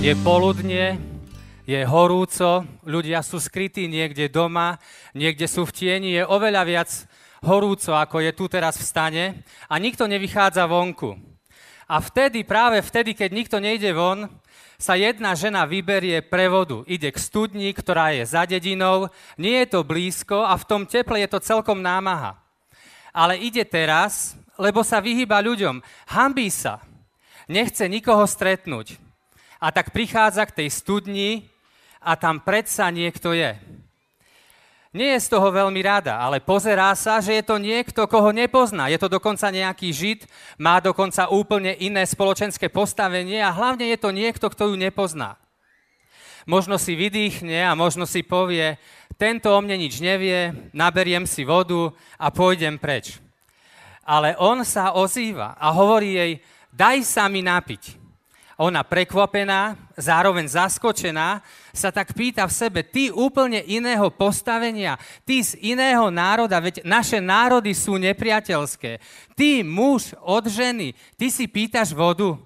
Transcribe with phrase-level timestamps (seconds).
[0.00, 0.98] je poludnie,
[1.64, 4.80] je horúco, ľudia sú skrytí niekde doma,
[5.14, 6.90] niekde sú v tieni, je oveľa viac
[7.44, 9.24] horúco, ako je tu teraz v stane
[9.68, 11.14] a nikto nevychádza vonku.
[11.86, 14.26] A vtedy, práve vtedy, keď nikto nejde von,
[14.80, 16.82] sa jedna žena vyberie pre vodu.
[16.90, 21.20] Ide k studni, ktorá je za dedinou, nie je to blízko a v tom teple
[21.22, 22.40] je to celkom námaha.
[23.14, 25.78] Ale ide teraz, lebo sa vyhýba ľuďom.
[26.10, 26.82] Hambí sa.
[27.46, 29.04] Nechce nikoho stretnúť
[29.60, 31.30] a tak prichádza k tej studni
[32.04, 33.56] a tam predsa niekto je.
[34.94, 38.86] Nie je z toho veľmi rada, ale pozerá sa, že je to niekto, koho nepozná.
[38.86, 40.20] Je to dokonca nejaký žid,
[40.54, 45.34] má dokonca úplne iné spoločenské postavenie a hlavne je to niekto, kto ju nepozná.
[46.46, 48.78] Možno si vydýchne a možno si povie,
[49.18, 53.18] tento o mne nič nevie, naberiem si vodu a pôjdem preč.
[54.06, 56.32] Ale on sa ozýva a hovorí jej,
[56.70, 58.03] daj sa mi napiť.
[58.54, 61.42] Ona prekvapená, zároveň zaskočená,
[61.74, 64.94] sa tak pýta v sebe, ty úplne iného postavenia,
[65.26, 69.02] ty z iného národa, veď naše národy sú nepriateľské.
[69.34, 72.38] Ty, muž od ženy, ty si pýtaš vodu.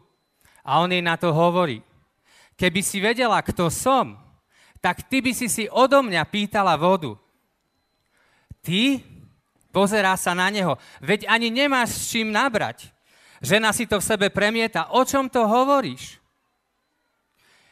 [0.65, 1.85] A on jej na to hovorí,
[2.57, 4.17] keby si vedela, kto som,
[4.81, 7.21] tak ty by si si odo mňa pýtala vodu.
[8.65, 9.05] Ty?
[9.69, 12.89] Pozerá sa na neho, veď ani nemáš s čím nabrať.
[13.39, 14.91] Žena si to v sebe premieta.
[14.95, 16.19] O čom to hovoríš?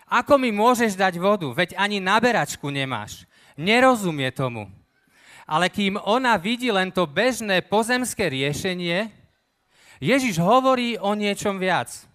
[0.07, 1.51] Ako mi môžeš dať vodu?
[1.51, 3.27] Veď ani naberačku nemáš.
[3.59, 4.71] Nerozumie tomu.
[5.47, 9.11] Ale kým ona vidí len to bežné pozemské riešenie,
[9.99, 12.07] Ježiš hovorí o niečom viac.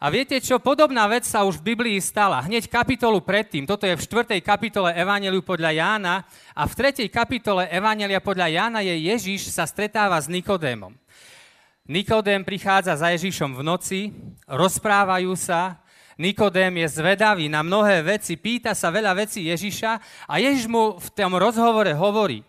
[0.00, 2.40] A viete čo, podobná vec sa už v Biblii stala.
[2.40, 4.40] Hneď kapitolu predtým, toto je v 4.
[4.40, 6.24] kapitole Evangeliu podľa Jána
[6.56, 7.04] a v 3.
[7.12, 10.96] kapitole Evangelia podľa Jána je Ježiš sa stretáva s Nikodémom.
[11.90, 14.00] Nikodém prichádza za Ježišom v noci,
[14.46, 15.82] rozprávajú sa,
[16.22, 21.08] Nikodém je zvedavý na mnohé veci, pýta sa veľa vecí Ježiša a Ježiš mu v
[21.10, 22.46] tom rozhovore hovorí,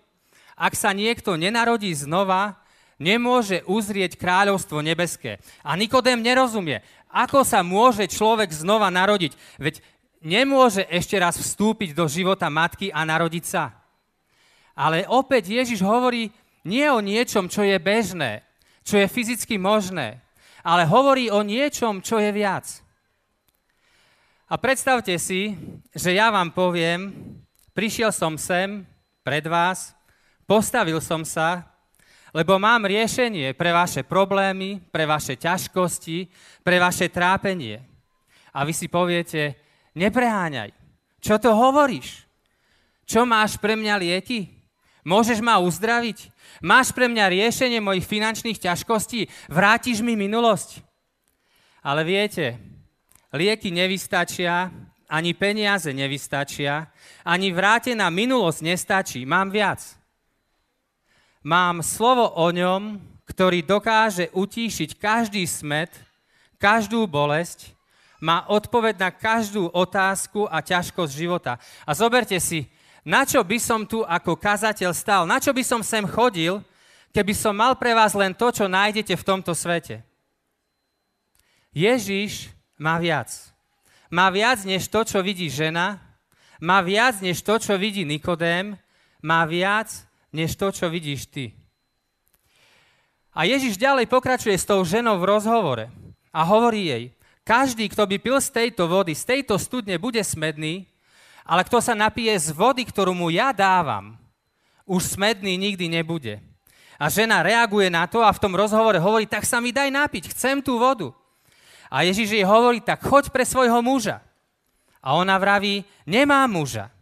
[0.53, 2.61] ak sa niekto nenarodí znova,
[3.01, 5.41] nemôže uzrieť kráľovstvo nebeské.
[5.65, 9.81] A Nikodém nerozumie, ako sa môže človek znova narodiť, veď
[10.21, 13.73] nemôže ešte raz vstúpiť do života matky a narodiť sa.
[14.77, 16.29] Ale opäť Ježiš hovorí
[16.61, 18.45] nie o niečom, čo je bežné,
[18.81, 20.21] čo je fyzicky možné,
[20.61, 22.81] ale hovorí o niečom, čo je viac.
[24.51, 25.55] A predstavte si,
[25.95, 27.15] že ja vám poviem,
[27.71, 28.83] prišiel som sem
[29.23, 29.95] pred vás,
[30.43, 31.71] postavil som sa,
[32.35, 36.27] lebo mám riešenie pre vaše problémy, pre vaše ťažkosti,
[36.63, 37.79] pre vaše trápenie.
[38.51, 39.55] A vy si poviete,
[39.95, 40.71] nepreháňaj.
[41.23, 42.27] Čo to hovoríš?
[43.07, 44.60] Čo máš pre mňa lieky?
[45.01, 46.29] Môžeš ma uzdraviť?
[46.61, 49.25] Máš pre mňa riešenie mojich finančných ťažkostí?
[49.49, 50.85] Vrátiš mi minulosť?
[51.81, 52.61] Ale viete,
[53.33, 54.69] lieky nevystačia,
[55.09, 56.87] ani peniaze nevystačia,
[57.25, 59.25] ani vrátená minulosť nestačí.
[59.25, 59.81] Mám viac.
[61.41, 65.89] Mám slovo o ňom, ktorý dokáže utíšiť každý smet,
[66.61, 67.73] každú bolesť,
[68.21, 71.57] má odpoveď na každú otázku a ťažkosť života.
[71.89, 72.69] A zoberte si,
[73.01, 75.25] na čo by som tu ako kazateľ stal?
[75.25, 76.61] Na čo by som sem chodil,
[77.09, 80.05] keby som mal pre vás len to, čo nájdete v tomto svete?
[81.73, 83.31] Ježiš má viac.
[84.11, 85.97] Má viac než to, čo vidí žena,
[86.61, 88.77] má viac než to, čo vidí Nikodém,
[89.23, 89.89] má viac
[90.29, 91.55] než to, čo vidíš ty.
[93.31, 95.85] A Ježiš ďalej pokračuje s tou ženou v rozhovore
[96.35, 97.03] a hovorí jej,
[97.47, 100.90] každý, kto by pil z tejto vody, z tejto studne, bude smedný,
[101.45, 104.17] ale kto sa napije z vody, ktorú mu ja dávam,
[104.85, 106.43] už smedný nikdy nebude.
[107.01, 110.37] A žena reaguje na to a v tom rozhovore hovorí, tak sa mi daj napiť,
[110.37, 111.09] chcem tú vodu.
[111.89, 114.21] A Ježiš jej hovorí, tak choď pre svojho muža.
[115.01, 116.93] A ona vraví, nemá muža.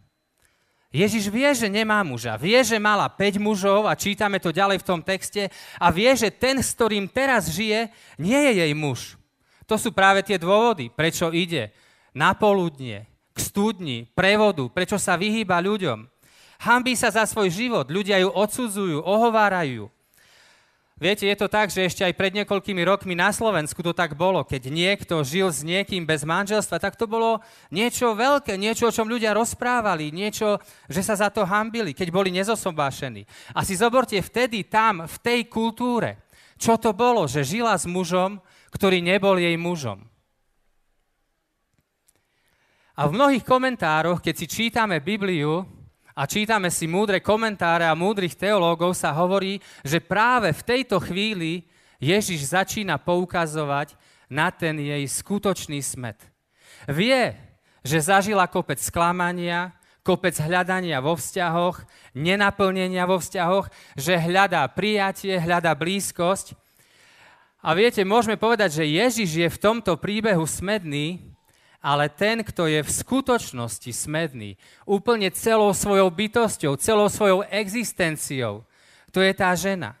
[0.90, 2.34] Ježiš vie, že nemá muža.
[2.34, 5.46] Vie, že mala 5 mužov a čítame to ďalej v tom texte
[5.78, 9.14] a vie, že ten, s ktorým teraz žije, nie je jej muž.
[9.70, 11.70] To sú práve tie dôvody, prečo ide
[12.10, 13.06] na poludnie,
[13.40, 16.04] studni, prevodu, prečo sa vyhýba ľuďom.
[16.60, 19.88] Hambí sa za svoj život, ľudia ju odsudzujú, ohovárajú.
[21.00, 24.44] Viete, je to tak, že ešte aj pred niekoľkými rokmi na Slovensku to tak bolo.
[24.44, 27.40] Keď niekto žil s niekým bez manželstva, tak to bolo
[27.72, 30.60] niečo veľké, niečo, o čom ľudia rozprávali, niečo,
[30.92, 33.24] že sa za to hambili, keď boli nezosobášení.
[33.56, 36.20] A si zoborte vtedy tam, v tej kultúre,
[36.60, 38.36] čo to bolo, že žila s mužom,
[38.68, 40.09] ktorý nebol jej mužom.
[43.00, 45.64] A v mnohých komentároch, keď si čítame Bibliu,
[46.12, 51.64] a čítame si múdre komentáre a múdrych teológov, sa hovorí, že práve v tejto chvíli
[51.96, 53.96] Ježiš začína poukazovať
[54.28, 56.20] na ten jej skutočný smet.
[56.84, 57.40] Vie,
[57.80, 59.72] že zažila kopec sklamania,
[60.04, 61.80] kopec hľadania vo vzťahoch,
[62.12, 66.52] nenaplnenia vo vzťahoch, že hľadá prijatie, hľadá blízkosť.
[67.64, 71.29] A viete, môžeme povedať, že Ježiš je v tomto príbehu smedný,
[71.80, 78.68] ale ten, kto je v skutočnosti smedný, úplne celou svojou bytosťou, celou svojou existenciou,
[79.10, 79.96] to je tá žena.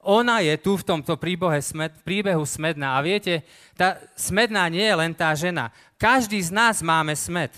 [0.00, 2.96] Ona je tu v tomto príbehu, smed, príbehu smedná.
[2.96, 3.44] A viete,
[3.76, 5.68] tá smedná nie je len tá žena.
[6.00, 7.52] Každý z nás máme smed.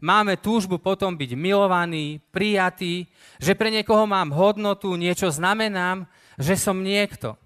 [0.00, 3.06] Máme túžbu potom byť milovaný, prijatý,
[3.38, 6.08] že pre niekoho mám hodnotu, niečo znamenám,
[6.40, 7.38] že som niekto.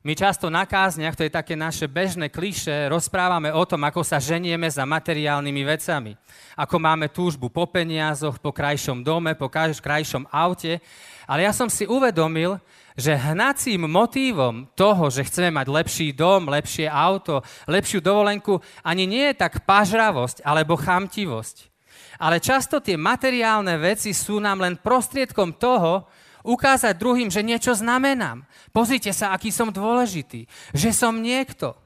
[0.00, 4.16] My často na kázniach, to je také naše bežné kliše, rozprávame o tom, ako sa
[4.16, 6.16] ženieme za materiálnymi vecami.
[6.56, 10.80] Ako máme túžbu po peniazoch, po krajšom dome, po krajšom aute.
[11.28, 12.56] Ale ja som si uvedomil,
[12.96, 19.28] že hnacím motívom toho, že chceme mať lepší dom, lepšie auto, lepšiu dovolenku, ani nie
[19.28, 21.68] je tak pažravosť alebo chamtivosť.
[22.16, 26.08] Ale často tie materiálne veci sú nám len prostriedkom toho,
[26.42, 28.44] ukázať druhým, že niečo znamenám.
[28.70, 31.76] Pozrite sa, aký som dôležitý, že som niekto.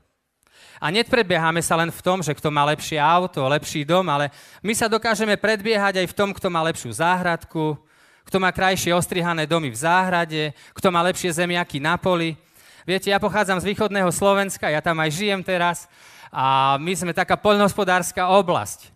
[0.83, 4.29] A nepredbiehame sa len v tom, že kto má lepšie auto, lepší dom, ale
[4.61, 7.79] my sa dokážeme predbiehať aj v tom, kto má lepšiu záhradku,
[8.27, 10.43] kto má krajšie ostrihané domy v záhrade,
[10.75, 12.37] kto má lepšie zemiaky na poli.
[12.85, 15.89] Viete, ja pochádzam z východného Slovenska, ja tam aj žijem teraz
[16.29, 18.93] a my sme taká poľnohospodárska oblasť.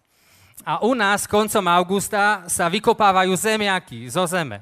[0.66, 4.60] A u nás koncom augusta sa vykopávajú zemiaky zo zeme.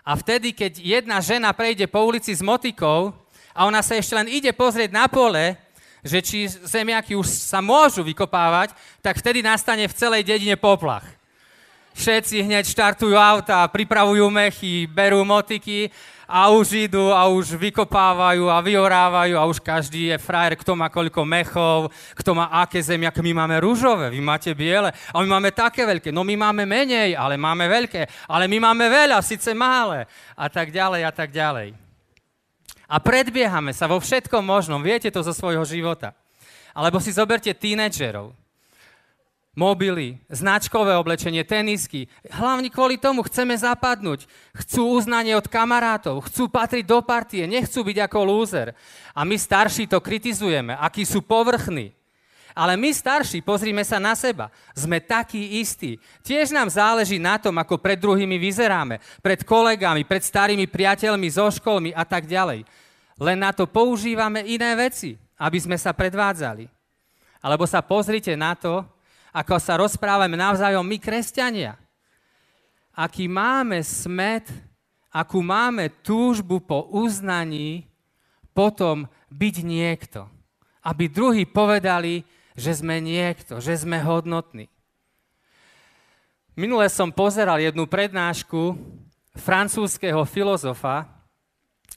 [0.00, 3.12] A vtedy, keď jedna žena prejde po ulici s motikou
[3.52, 5.56] a ona sa ešte len ide pozrieť na pole,
[6.00, 8.72] že či zemiaky už sa môžu vykopávať,
[9.04, 11.04] tak vtedy nastane v celej dedine poplach.
[11.92, 15.92] Všetci hneď štartujú auta, pripravujú mechy, berú motiky
[16.30, 20.86] a už idú a už vykopávajú a vyorávajú a už každý je frajer, kto má
[20.86, 23.18] koľko mechov, kto má aké zemiaky.
[23.18, 26.14] My máme rúžové, vy máte biele a my máme také veľké.
[26.14, 28.30] No my máme menej, ale máme veľké.
[28.30, 30.06] Ale my máme veľa, síce malé.
[30.38, 31.74] A tak ďalej a tak ďalej.
[32.86, 34.78] A predbiehame sa vo všetkom možnom.
[34.86, 36.14] Viete to zo svojho života.
[36.70, 38.39] Alebo si zoberte tínedžerov
[39.58, 42.06] mobily, značkové oblečenie, tenisky.
[42.30, 44.30] Hlavne kvôli tomu chceme zapadnúť.
[44.54, 48.68] Chcú uznanie od kamarátov, chcú patriť do partie, nechcú byť ako lúzer.
[49.10, 51.90] A my starší to kritizujeme, akí sú povrchní.
[52.50, 56.02] Ale my starší, pozrime sa na seba, sme takí istí.
[56.26, 61.46] Tiež nám záleží na tom, ako pred druhými vyzeráme, pred kolegami, pred starými priateľmi, zo
[61.46, 62.66] školmi a tak ďalej.
[63.22, 66.66] Len na to používame iné veci, aby sme sa predvádzali.
[67.40, 68.82] Alebo sa pozrite na to,
[69.30, 71.78] ako sa rozprávame navzájom my, kresťania.
[72.94, 74.50] Aký máme smet,
[75.10, 77.86] akú máme túžbu po uznaní,
[78.50, 80.26] potom byť niekto.
[80.82, 82.26] Aby druhí povedali,
[82.58, 84.66] že sme niekto, že sme hodnotní.
[86.58, 88.74] Minule som pozeral jednu prednášku
[89.38, 91.06] francúzského filozofa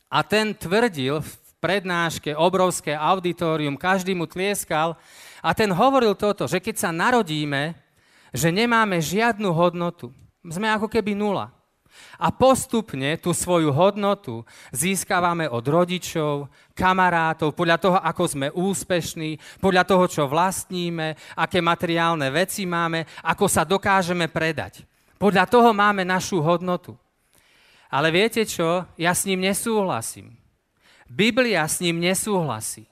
[0.07, 4.95] a ten tvrdil v prednáške, obrovské auditorium, každý mu tlieskal,
[5.43, 7.75] a ten hovoril toto, že keď sa narodíme,
[8.31, 10.15] že nemáme žiadnu hodnotu.
[10.47, 11.51] Sme ako keby nula.
[12.17, 14.41] A postupne tú svoju hodnotu
[14.73, 22.33] získavame od rodičov, kamarátov, podľa toho, ako sme úspešní, podľa toho, čo vlastníme, aké materiálne
[22.33, 24.87] veci máme, ako sa dokážeme predať.
[25.21, 26.97] Podľa toho máme našu hodnotu.
[27.93, 28.89] Ale viete čo?
[28.97, 30.33] Ja s ním nesúhlasím.
[31.05, 32.89] Biblia s ním nesúhlasí.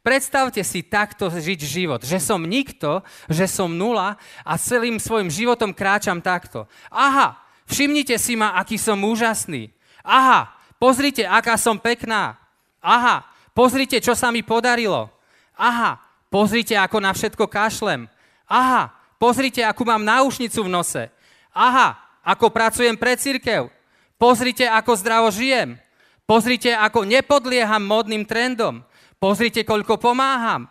[0.00, 5.76] Predstavte si takto žiť život, že som nikto, že som nula a celým svojim životom
[5.76, 6.64] kráčam takto.
[6.88, 7.36] Aha,
[7.68, 9.68] všimnite si ma, aký som úžasný.
[10.00, 12.40] Aha, pozrite, aká som pekná.
[12.80, 15.12] Aha, pozrite, čo sa mi podarilo.
[15.52, 16.00] Aha,
[16.32, 18.08] pozrite, ako na všetko kašlem.
[18.48, 18.88] Aha,
[19.20, 21.12] pozrite, akú mám náušnicu v nose.
[21.52, 23.68] Aha, ako pracujem pre církev.
[24.16, 25.76] Pozrite, ako zdravo žijem.
[26.24, 28.80] Pozrite, ako nepodlieham modným trendom.
[29.20, 30.64] Pozrite, koľko pomáham.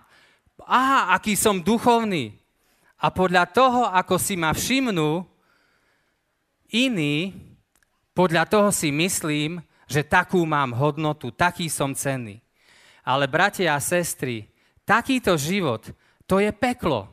[0.66, 2.34] Aha, aký som duchovný.
[2.98, 5.22] A podľa toho, ako si ma všimnú,
[6.74, 7.38] iní,
[8.18, 12.42] podľa toho si myslím, že takú mám hodnotu, taký som cenný.
[13.06, 14.50] Ale bratia a sestry,
[14.82, 15.86] takýto život,
[16.26, 17.06] to je peklo.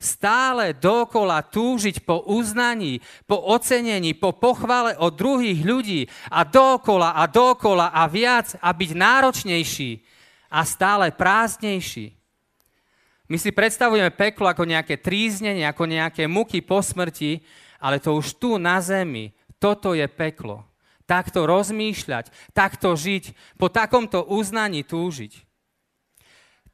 [0.00, 7.28] Stále dokola túžiť po uznaní, po ocenení, po pochvale od druhých ľudí a dokola a
[7.28, 10.11] dokola a viac a byť náročnejší
[10.52, 12.12] a stále prázdnejší.
[13.32, 17.40] My si predstavujeme peklo ako nejaké tríznenie, ako nejaké muky po smrti,
[17.80, 20.68] ale to už tu na zemi, toto je peklo.
[21.08, 25.32] Takto rozmýšľať, takto žiť, po takomto uznaní túžiť.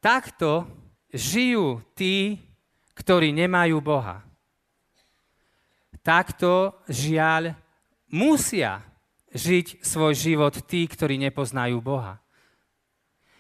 [0.03, 0.67] Takto
[1.15, 2.43] žijú tí,
[2.99, 4.27] ktorí nemajú Boha.
[6.03, 7.55] Takto, žiaľ,
[8.11, 8.83] musia
[9.31, 12.19] žiť svoj život tí, ktorí nepoznajú Boha.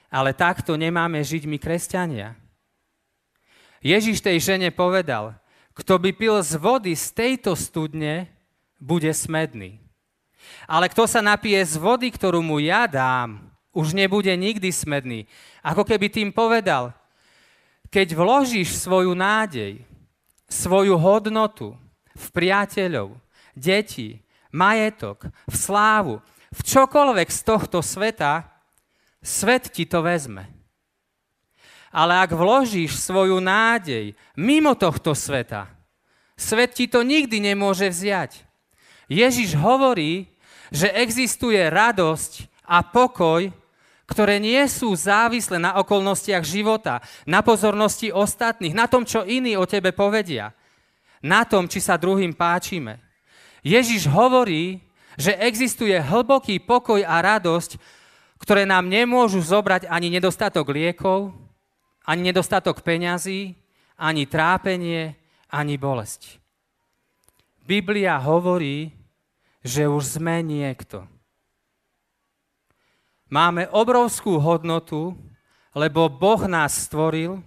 [0.08, 2.32] Ale takto nemáme žiť my kresťania.
[3.84, 5.36] Ježiš tej žene povedal,
[5.76, 8.26] kto by pil z vody z tejto studne,
[8.82, 9.78] bude smedný.
[10.66, 15.30] Ale kto sa napije z vody, ktorú mu ja dám, už nebude nikdy smedný.
[15.62, 16.90] Ako keby tým povedal,
[17.92, 19.84] keď vložíš svoju nádej,
[20.48, 21.76] svoju hodnotu
[22.16, 23.20] v priateľov,
[23.54, 24.18] deti,
[24.50, 26.14] majetok, v slávu,
[26.48, 28.48] v čokoľvek z tohto sveta,
[29.22, 30.46] svet ti to vezme.
[31.88, 35.72] Ale ak vložíš svoju nádej mimo tohto sveta,
[36.36, 38.44] svet ti to nikdy nemôže vziať.
[39.08, 40.28] Ježiš hovorí,
[40.68, 43.48] že existuje radosť a pokoj,
[44.08, 49.68] ktoré nie sú závislé na okolnostiach života, na pozornosti ostatných, na tom, čo iní o
[49.68, 50.52] tebe povedia,
[51.24, 53.00] na tom, či sa druhým páčime.
[53.64, 54.80] Ježiš hovorí,
[55.18, 57.97] že existuje hlboký pokoj a radosť,
[58.48, 61.36] ktoré nám nemôžu zobrať ani nedostatok liekov,
[62.08, 63.52] ani nedostatok peňazí,
[64.00, 65.20] ani trápenie,
[65.52, 66.40] ani bolesť.
[67.68, 68.96] Biblia hovorí,
[69.60, 71.04] že už sme niekto
[73.28, 75.12] Máme obrovskú hodnotu,
[75.76, 77.44] lebo Boh nás stvoril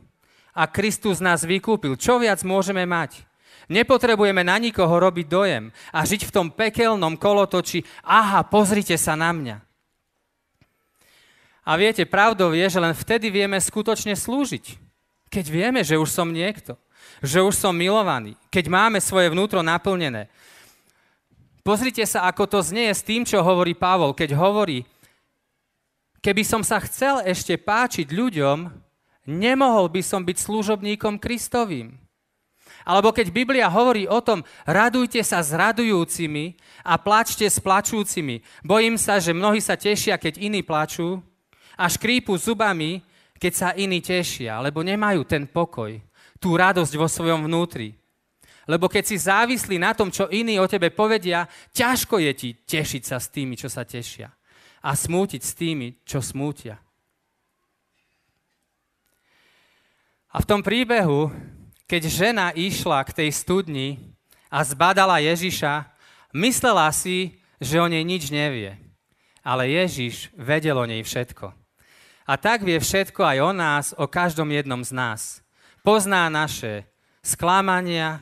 [0.53, 1.97] a Kristus nás vykúpil.
[1.97, 3.25] Čo viac môžeme mať?
[3.65, 7.81] Nepotrebujeme na nikoho robiť dojem a žiť v tom pekelnom kolotoči.
[8.05, 9.70] Aha, pozrite sa na mňa.
[11.61, 14.77] A viete, pravdou je, že len vtedy vieme skutočne slúžiť.
[15.29, 16.75] Keď vieme, že už som niekto,
[17.21, 20.27] že už som milovaný, keď máme svoje vnútro naplnené.
[21.61, 24.81] Pozrite sa, ako to znie s tým, čo hovorí Pavol, keď hovorí,
[26.21, 28.69] Keby som sa chcel ešte páčiť ľuďom,
[29.25, 31.97] nemohol by som byť služobníkom Kristovým.
[32.85, 38.45] Alebo keď Biblia hovorí o tom, radujte sa s radujúcimi a plačte s plačúcimi.
[38.61, 41.25] Bojím sa, že mnohí sa tešia, keď iní plačú
[41.81, 43.01] a škrípu zubami,
[43.41, 45.97] keď sa iní tešia, lebo nemajú ten pokoj,
[46.37, 47.97] tú radosť vo svojom vnútri.
[48.69, 53.01] Lebo keď si závislí na tom, čo iní o tebe povedia, ťažko je ti tešiť
[53.01, 54.29] sa s tými, čo sa tešia
[54.81, 56.81] a smútiť s tými, čo smútia.
[60.31, 61.29] A v tom príbehu,
[61.85, 63.99] keď žena išla k tej studni
[64.49, 65.85] a zbadala Ježiša,
[66.33, 68.79] myslela si, že o nej nič nevie.
[69.45, 71.60] Ale Ježiš vedel o nej všetko.
[72.27, 75.21] A tak vie všetko aj o nás, o každom jednom z nás.
[75.81, 76.85] Pozná naše
[77.25, 78.21] sklamania,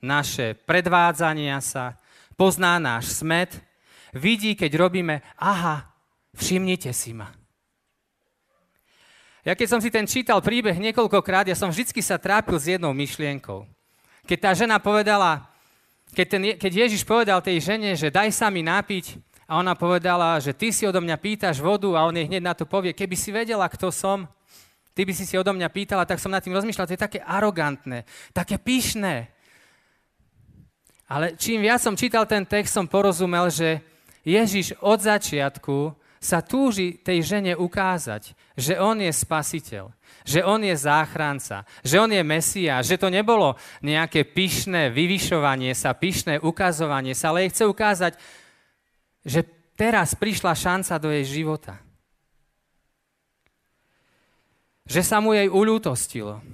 [0.00, 1.96] naše predvádzania sa,
[2.36, 3.56] pozná náš smet,
[4.16, 5.94] vidí, keď robíme, aha,
[6.34, 7.30] Všimnite si ma.
[9.44, 12.90] Ja keď som si ten čítal príbeh niekoľkokrát, ja som vždy sa trápil s jednou
[12.96, 13.68] myšlienkou.
[14.24, 15.46] Keď tá žena povedala,
[16.16, 20.40] keď, ten, keď Ježiš povedal tej žene, že daj sa mi napiť, a ona povedala,
[20.40, 23.16] že ty si odo mňa pýtaš vodu a on jej hneď na to povie, keby
[23.16, 24.24] si vedela, kto som,
[24.96, 27.20] ty by si si odo mňa pýtala, tak som nad tým rozmýšľal, to je také
[27.20, 29.28] arogantné, také pyšné.
[31.04, 33.84] Ale čím viac som čítal ten text, som porozumel, že
[34.24, 39.92] Ježiš od začiatku sa túži tej žene ukázať, že on je spasiteľ,
[40.24, 45.92] že on je záchranca, že on je mesia, že to nebolo nejaké pyšné vyvyšovanie sa,
[45.92, 48.12] pyšné ukazovanie sa, ale jej chce ukázať,
[49.24, 49.42] že
[49.74, 51.80] teraz prišla šanca do jej života.
[54.84, 56.44] Že sa mu jej uľútostilo,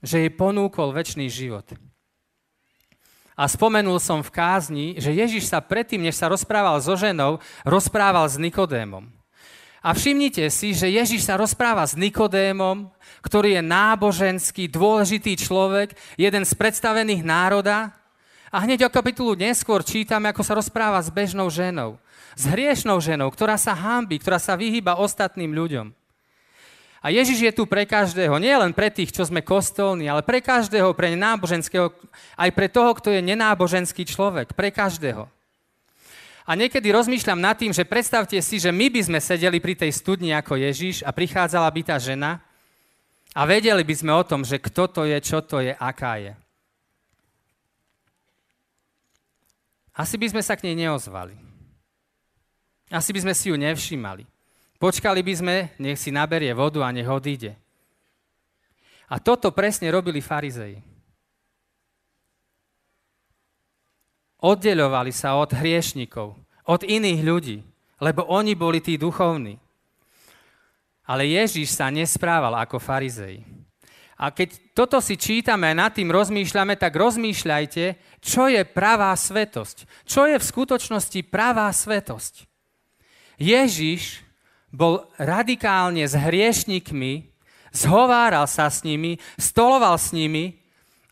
[0.00, 1.66] že jej ponúkol väčší život.
[3.40, 8.28] A spomenul som v kázni, že Ježiš sa predtým, než sa rozprával so ženou, rozprával
[8.28, 9.08] s Nikodémom.
[9.80, 12.92] A všimnite si, že Ježiš sa rozpráva s Nikodémom,
[13.24, 17.96] ktorý je náboženský, dôležitý človek, jeden z predstavených národa.
[18.50, 22.02] A hneď o kapitulu neskôr čítame, ako sa rozpráva s bežnou ženou.
[22.34, 25.94] S hriešnou ženou, ktorá sa hámbi, ktorá sa vyhýba ostatným ľuďom.
[27.00, 30.44] A Ježiš je tu pre každého, nie len pre tých, čo sme kostolní, ale pre
[30.44, 31.96] každého, pre náboženského,
[32.36, 35.24] aj pre toho, kto je nenáboženský človek, pre každého.
[36.44, 39.94] A niekedy rozmýšľam nad tým, že predstavte si, že my by sme sedeli pri tej
[39.96, 42.42] studni ako Ježiš a prichádzala by tá žena
[43.32, 46.34] a vedeli by sme o tom, že kto to je, čo to je, aká je.
[50.00, 51.36] Asi by sme sa k nej neozvali.
[52.88, 54.24] Asi by sme si ju nevšímali.
[54.80, 57.52] Počkali by sme, nech si naberie vodu a nech odíde.
[59.12, 60.80] A toto presne robili farizei.
[64.40, 66.32] Oddeľovali sa od hriešnikov,
[66.64, 67.58] od iných ľudí,
[68.00, 69.60] lebo oni boli tí duchovní.
[71.04, 73.44] Ale Ježíš sa nesprával ako farizej.
[74.20, 77.84] A keď toto si čítame a nad tým rozmýšľame, tak rozmýšľajte,
[78.20, 79.88] čo je pravá svetosť.
[80.04, 82.44] Čo je v skutočnosti pravá svetosť.
[83.40, 84.20] Ježíš
[84.68, 87.32] bol radikálne s hriešnikmi,
[87.72, 90.60] zhováral sa s nimi, stoloval s nimi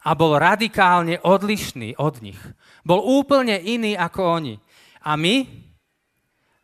[0.05, 2.39] a bol radikálne odlišný od nich.
[2.85, 4.55] Bol úplne iný ako oni.
[5.09, 5.49] A my?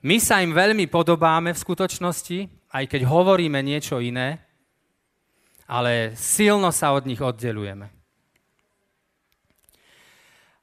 [0.05, 4.44] My sa im veľmi podobáme v skutočnosti, aj keď hovoríme niečo iné,
[5.65, 7.89] ale silno sa od nich oddelujeme.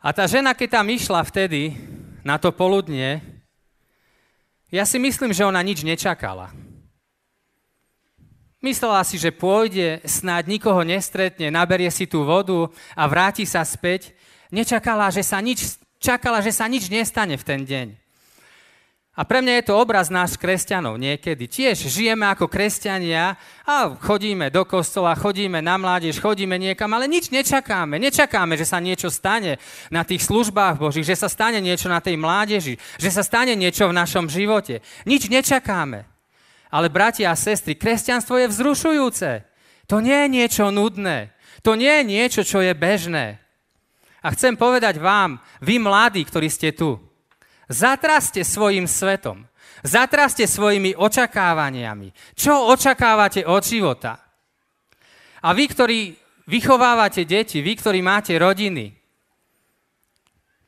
[0.01, 1.77] A tá žena, keď tam išla vtedy
[2.25, 3.21] na to poludne,
[4.73, 6.49] ja si myslím, že ona nič nečakala.
[8.61, 14.13] Myslela si, že pôjde, snáď nikoho nestretne, naberie si tú vodu a vráti sa späť
[14.53, 18.00] nečakala, že sa nič, čakala, že sa nič nestane v ten deň.
[19.11, 21.43] A pre mňa je to obraz nás kresťanov niekedy.
[21.43, 23.35] Tiež žijeme ako kresťania
[23.67, 27.99] a chodíme do kostola, chodíme na mládež, chodíme niekam, ale nič nečakáme.
[27.99, 29.59] Nečakáme, že sa niečo stane
[29.91, 33.91] na tých službách Božích, že sa stane niečo na tej mládeži, že sa stane niečo
[33.91, 34.79] v našom živote.
[35.03, 36.07] Nič nečakáme.
[36.71, 39.43] Ale bratia a sestry, kresťanstvo je vzrušujúce.
[39.91, 41.35] To nie je niečo nudné.
[41.67, 43.43] To nie je niečo, čo je bežné.
[44.23, 47.10] A chcem povedať vám, vy mladí, ktorí ste tu,
[47.71, 49.47] zatraste svojim svetom.
[49.81, 52.37] Zatraste svojimi očakávaniami.
[52.37, 54.19] Čo očakávate od života?
[55.41, 55.99] A vy, ktorí
[56.45, 58.93] vychovávate deti, vy, ktorí máte rodiny,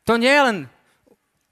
[0.03, 0.57] to nie je len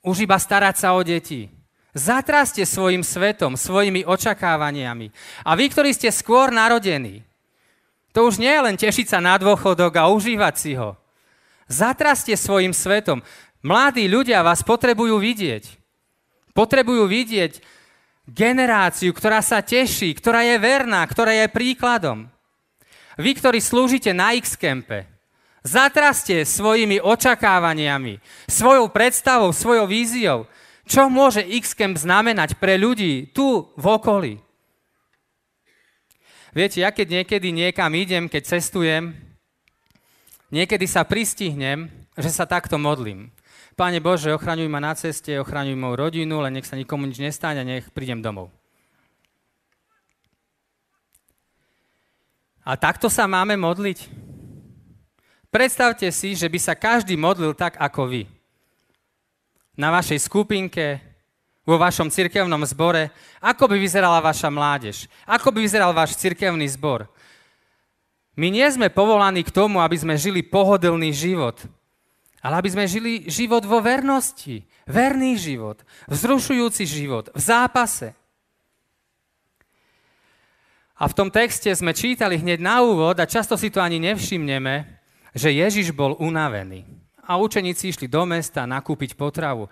[0.02, 1.48] už iba starať sa o deti.
[1.92, 5.12] Zatraste svojim svetom, svojimi očakávaniami.
[5.44, 7.22] A vy, ktorí ste skôr narodení,
[8.12, 11.00] to už nie je len tešiť sa na dôchodok a užívať si ho.
[11.72, 13.24] Zatraste svojim svetom.
[13.62, 15.78] Mladí ľudia vás potrebujú vidieť.
[16.52, 17.62] Potrebujú vidieť
[18.26, 22.28] generáciu, ktorá sa teší, ktorá je verná, ktorá je príkladom.
[23.21, 25.06] Vy, ktorí slúžite na X-Campe,
[25.62, 28.17] zatraste svojimi očakávaniami,
[28.50, 30.50] svojou predstavou, svojou víziou,
[30.89, 34.34] čo môže X-Camp znamenať pre ľudí tu v okolí.
[36.52, 39.15] Viete, ja keď niekedy niekam idem, keď cestujem,
[40.52, 41.88] Niekedy sa pristihnem,
[42.19, 43.32] že sa takto modlím.
[43.80, 47.64] Pane Bože, ochraňuj ma na ceste, ochraňuj moju rodinu, len nech sa nikomu nič nestane
[47.64, 48.52] a nech prídem domov.
[52.62, 54.06] A takto sa máme modliť?
[55.50, 58.24] Predstavte si, že by sa každý modlil tak ako vy.
[59.76, 61.02] Na vašej skupinke,
[61.66, 67.06] vo vašom cirkevnom zbore, ako by vyzerala vaša mládež, ako by vyzeral váš cirkevný zbor.
[68.34, 71.62] My nie sme povolaní k tomu, aby sme žili pohodlný život,
[72.42, 74.66] ale aby sme žili život vo vernosti.
[74.90, 78.18] Verný život, vzrušujúci život, v zápase.
[80.98, 84.86] A v tom texte sme čítali hneď na úvod, a často si to ani nevšimneme,
[85.34, 86.86] že Ježiš bol unavený.
[87.26, 89.70] A učeníci išli do mesta nakúpiť potravu.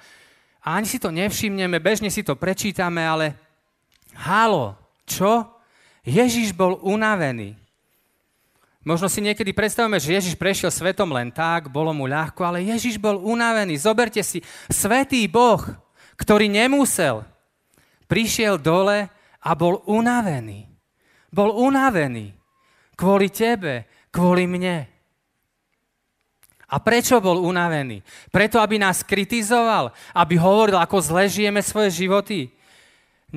[0.64, 3.38] A ani si to nevšimneme, bežne si to prečítame, ale
[4.26, 5.46] halo, čo?
[6.06, 7.58] Ježiš bol unavený.
[8.90, 12.98] Možno si niekedy predstavíme, že Ježiš prešiel svetom len tak, bolo mu ľahko, ale Ježiš
[12.98, 13.78] bol unavený.
[13.78, 15.62] Zoberte si, svetý Boh,
[16.18, 17.22] ktorý nemusel,
[18.10, 19.06] prišiel dole
[19.46, 20.66] a bol unavený.
[21.30, 22.34] Bol unavený.
[22.98, 24.90] Kvôli tebe, kvôli mne.
[26.74, 28.02] A prečo bol unavený?
[28.34, 32.50] Preto, aby nás kritizoval, aby hovoril, ako zle žijeme svoje životy.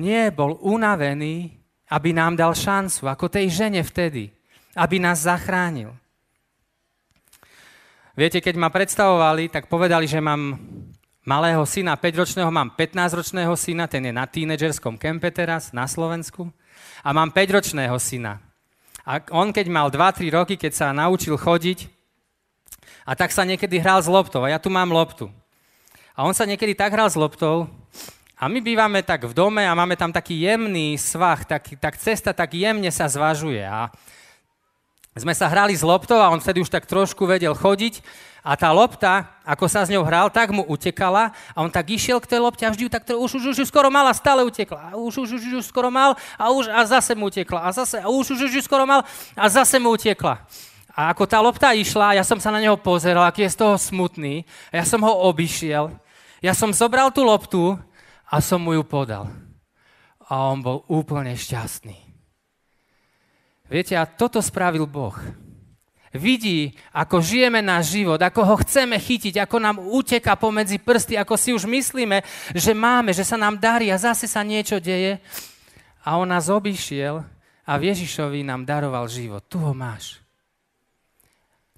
[0.01, 1.53] Nie, bol unavený,
[1.93, 4.33] aby nám dal šancu, ako tej žene vtedy
[4.73, 5.93] aby nás zachránil.
[8.13, 10.57] Viete, keď ma predstavovali, tak povedali, že mám
[11.25, 16.53] malého syna, 5-ročného, mám 15-ročného syna, ten je na tínedžerskom kempe teraz, na Slovensku.
[17.01, 18.37] A mám 5-ročného syna.
[19.01, 21.89] A on, keď mal 2-3 roky, keď sa naučil chodiť,
[23.03, 24.45] a tak sa niekedy hral s loptou.
[24.45, 25.27] A ja tu mám loptu.
[26.13, 27.67] A on sa niekedy tak hral s loptou,
[28.43, 32.35] a my bývame tak v dome a máme tam taký jemný svah, tak, tak cesta
[32.35, 33.63] tak jemne sa zvažuje.
[33.63, 33.87] A
[35.13, 38.01] sme sa hrali s loptou a on vtedy už tak trošku vedel chodiť
[38.43, 42.19] a tá lopta, ako sa s ňou hral, tak mu utekala a on tak išiel
[42.19, 44.43] k tej lopte a vždy ju tak už, už, už, už skoro mal a stále
[44.43, 44.91] utekla.
[44.91, 47.63] A už, už, už, už skoro mal a už a zase mu utekla.
[47.63, 50.43] A zase a už, už, už, už skoro mal a zase mu utekla.
[50.91, 53.75] A ako tá lopta išla, ja som sa na neho pozeral, aký je z toho
[53.79, 54.43] smutný.
[54.75, 55.95] A ja som ho obišiel.
[56.43, 57.79] Ja som zobral tú loptu
[58.27, 59.31] a som mu ju podal.
[60.27, 62.02] A on bol úplne šťastný.
[63.71, 65.15] Viete, a toto spravil Boh.
[66.13, 71.33] Vidí, ako žijeme náš život, ako ho chceme chytiť, ako nám uteka pomedzi prsty, ako
[71.33, 72.21] si už myslíme,
[72.53, 75.17] že máme, že sa nám darí a zase sa niečo deje.
[76.05, 77.25] A on nás obišiel
[77.65, 79.41] a Ježišovi nám daroval život.
[79.49, 80.21] Tu ho máš.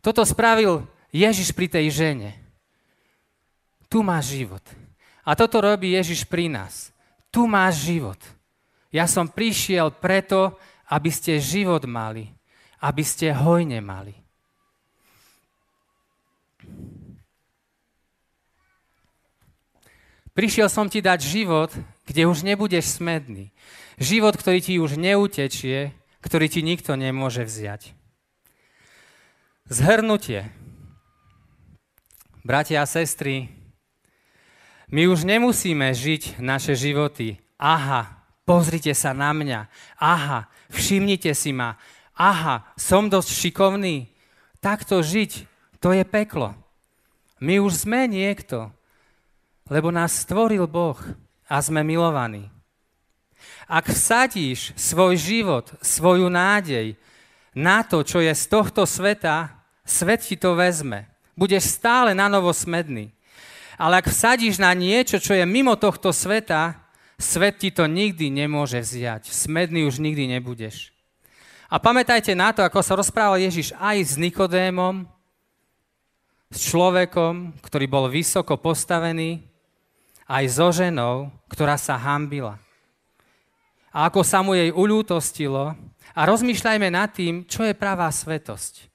[0.03, 0.83] Toto spravil
[1.15, 2.35] Ježiš pri tej žene.
[3.87, 4.61] Tu máš život.
[5.23, 6.91] A toto robí Ježiš pri nás.
[7.31, 8.19] Tu máš život.
[8.91, 12.29] Ja som prišiel preto, aby ste život mali,
[12.81, 14.13] aby ste hojne mali.
[20.35, 21.71] Prišiel som ti dať život,
[22.03, 23.55] kde už nebudeš smedný.
[23.95, 27.95] Život, ktorý ti už neutečie, ktorý ti nikto nemôže vziať.
[29.71, 30.51] Zhrnutie.
[32.43, 33.49] Bratia a sestry,
[34.91, 37.41] my už nemusíme žiť naše životy.
[37.57, 38.14] Aha,
[38.45, 39.67] pozrite sa na mňa.
[39.97, 41.75] Aha, všimnite si ma.
[42.15, 44.07] Aha, som dosť šikovný.
[44.63, 45.45] Takto žiť,
[45.83, 46.55] to je peklo.
[47.43, 48.71] My už sme niekto,
[49.67, 50.97] lebo nás stvoril Boh
[51.49, 52.47] a sme milovaní.
[53.65, 56.95] Ak vsadíš svoj život, svoju nádej
[57.51, 59.51] na to, čo je z tohto sveta,
[59.83, 61.09] svet ti to vezme.
[61.35, 63.11] Budeš stále na novo smedný.
[63.75, 66.84] Ale ak vsadíš na niečo, čo je mimo tohto sveta,
[67.15, 69.31] Svet ti to nikdy nemôže vziať.
[69.31, 70.91] Smedný už nikdy nebudeš.
[71.71, 75.07] A pamätajte na to, ako sa rozprával Ježiš aj s Nikodémom,
[76.51, 79.41] s človekom, ktorý bol vysoko postavený,
[80.29, 82.61] aj so ženou, ktorá sa hambila.
[83.95, 85.73] A ako sa mu jej uľútostilo,
[86.15, 88.87] a rozmýšľajme nad tým, čo je pravá svetosť.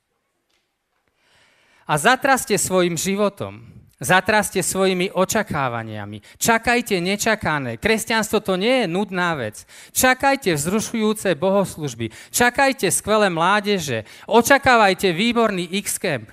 [1.84, 3.60] A zatraste svojim životom,
[4.00, 6.24] Zatraste svojimi očakávaniami.
[6.40, 7.76] Čakajte nečakané.
[7.76, 9.68] Kresťanstvo to nie je nudná vec.
[9.92, 12.08] Čakajte vzrušujúce bohoslužby.
[12.32, 14.08] Čakajte skvelé mládeže.
[14.24, 16.32] Očakávajte výborný X-Camp.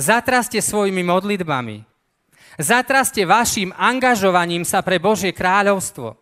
[0.00, 1.84] Zatraste svojimi modlitbami.
[2.56, 6.16] Zatraste vašim angažovaním sa pre Božie kráľovstvo.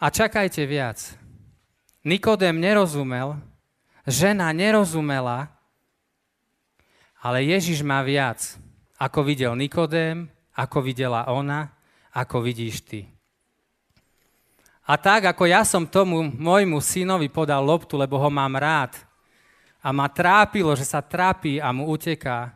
[0.00, 1.00] A čakajte viac.
[2.04, 3.40] Nikodém nerozumel,
[4.04, 5.53] žena nerozumela,
[7.24, 8.60] ale Ježiš má viac,
[9.00, 11.72] ako videl Nikodém, ako videla ona,
[12.12, 13.00] ako vidíš ty.
[14.84, 18.92] A tak, ako ja som tomu môjmu synovi podal loptu, lebo ho mám rád
[19.80, 22.52] a ma trápilo, že sa trápi a mu uteká,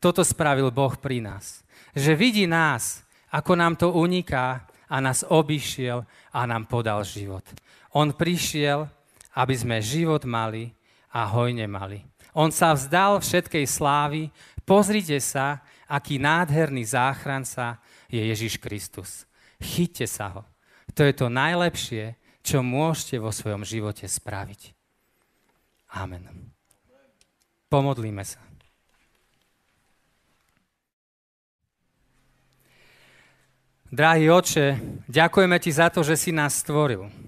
[0.00, 1.60] toto spravil Boh pri nás.
[1.92, 7.44] Že vidí nás, ako nám to uniká a nás obišiel a nám podal život.
[7.92, 8.88] On prišiel,
[9.36, 10.72] aby sme život mali
[11.12, 12.00] a hojne mali.
[12.38, 14.30] On sa vzdal všetkej slávy.
[14.62, 15.58] Pozrite sa,
[15.90, 19.26] aký nádherný záchranca je Ježiš Kristus.
[19.58, 20.42] Chyťte sa ho.
[20.94, 22.14] To je to najlepšie,
[22.46, 24.70] čo môžete vo svojom živote spraviť.
[25.98, 26.54] Amen.
[27.66, 28.38] Pomodlíme sa.
[33.88, 37.27] Drahý oče, ďakujeme ti za to, že si nás stvoril.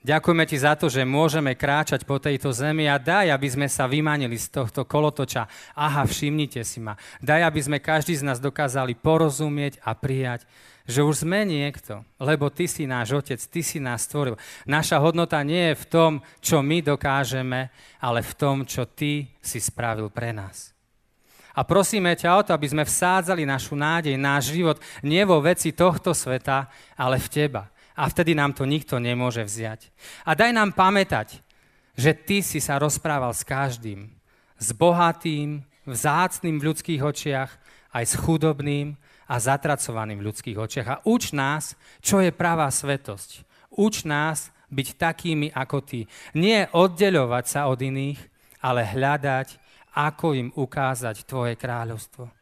[0.00, 3.84] Ďakujeme ti za to, že môžeme kráčať po tejto zemi a daj, aby sme sa
[3.84, 5.44] vymanili z tohto kolotoča.
[5.76, 6.96] Aha, všimnite si ma.
[7.20, 10.48] Daj, aby sme každý z nás dokázali porozumieť a prijať,
[10.88, 14.40] že už sme niekto, lebo ty si náš otec, ty si nás stvoril.
[14.64, 17.68] Naša hodnota nie je v tom, čo my dokážeme,
[18.00, 20.72] ale v tom, čo ty si spravil pre nás.
[21.52, 25.76] A prosíme ťa o to, aby sme vsádzali našu nádej, náš život nie vo veci
[25.76, 27.68] tohto sveta, ale v teba
[28.00, 29.92] a vtedy nám to nikto nemôže vziať.
[30.24, 31.44] A daj nám pamätať,
[31.92, 34.08] že ty si sa rozprával s každým.
[34.56, 37.50] S bohatým, vzácným v ľudských očiach,
[37.92, 38.96] aj s chudobným
[39.28, 40.88] a zatracovaným v ľudských očiach.
[40.88, 43.44] A uč nás, čo je pravá svetosť.
[43.76, 46.00] Uč nás byť takými ako ty.
[46.32, 48.20] Nie oddeľovať sa od iných,
[48.64, 49.60] ale hľadať,
[49.92, 52.39] ako im ukázať tvoje kráľovstvo.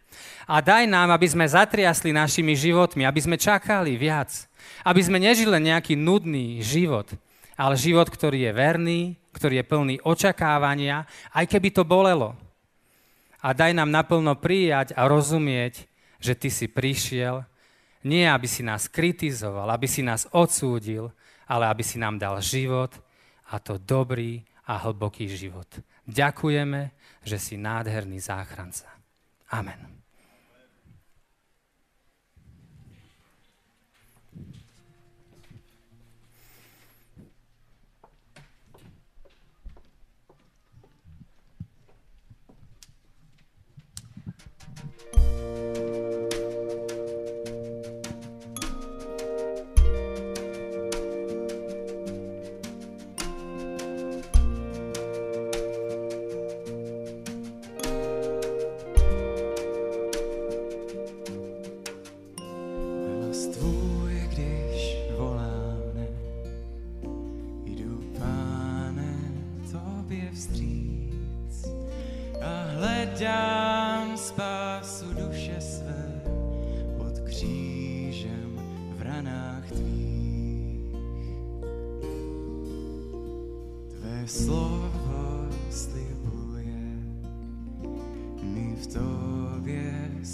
[0.48, 4.48] A daj nám, aby sme zatriasli našimi životmi, aby sme čakali viac,
[4.83, 7.12] aby sme nežili len nejaký nudný život,
[7.59, 9.00] ale život, ktorý je verný,
[9.35, 11.04] ktorý je plný očakávania,
[11.35, 12.38] aj keby to bolelo.
[13.38, 15.87] A daj nám naplno prijať a rozumieť,
[16.18, 17.46] že Ty si prišiel,
[18.02, 21.11] nie aby si nás kritizoval, aby si nás odsúdil,
[21.46, 22.94] ale aby si nám dal život
[23.50, 25.66] a to dobrý a hlboký život.
[26.04, 26.92] Ďakujeme,
[27.24, 28.88] že si nádherný záchranca.
[29.48, 29.98] Amen.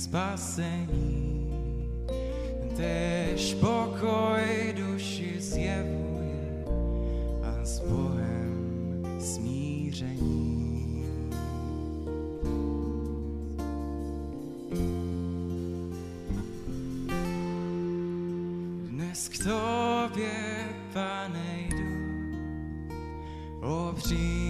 [0.05, 1.49] spasení.
[2.77, 6.65] Tež pokoj duši zjevuje
[7.43, 11.07] a s Bohem smíření.
[18.91, 21.95] Dnes k Tobě, Pane, jdu
[23.63, 24.44] obří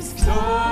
[0.00, 0.65] So.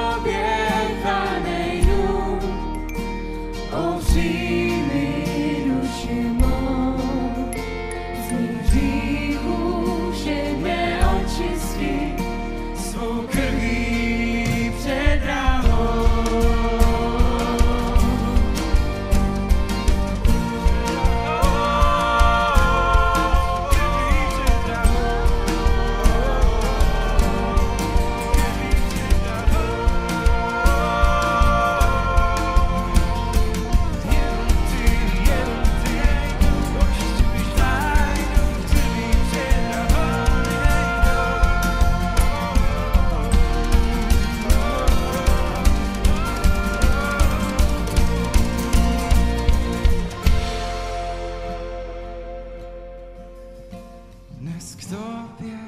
[54.94, 55.59] tobie,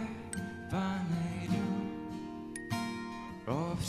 [0.70, 1.48] Panie,
[3.46, 3.82] rób